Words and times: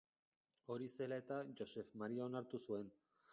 Hori 0.75 0.87
zela 0.93 1.19
eta 1.23 1.37
Josef 1.61 1.93
Maria 2.05 2.27
onartu 2.31 2.63
zuen. 2.65 2.91